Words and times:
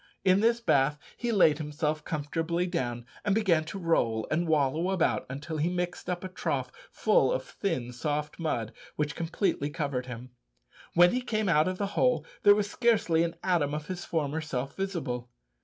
In 0.25 0.39
this 0.39 0.59
bath 0.59 0.97
he 1.15 1.31
laid 1.31 1.59
himself 1.59 2.03
comfortably 2.03 2.65
down, 2.65 3.05
and 3.23 3.35
began 3.35 3.63
to 3.65 3.77
roll 3.77 4.25
and 4.31 4.47
wallow 4.47 4.89
about 4.89 5.27
until 5.29 5.57
he 5.57 5.69
mixed 5.69 6.09
up 6.09 6.23
a 6.23 6.27
trough 6.27 6.71
full 6.91 7.31
of 7.31 7.43
thin 7.43 7.93
soft 7.93 8.39
mud, 8.39 8.73
which 8.95 9.13
completely 9.15 9.69
covered 9.69 10.07
him. 10.07 10.31
When 10.95 11.11
he 11.11 11.21
came 11.21 11.47
out 11.47 11.67
of 11.67 11.77
the 11.77 11.85
hole 11.93 12.25
there 12.41 12.55
was 12.55 12.67
scarcely 12.67 13.21
an 13.23 13.35
atom 13.43 13.75
of 13.75 13.85
his 13.85 14.03
former 14.03 14.41
self 14.41 14.75
visible! 14.75 15.29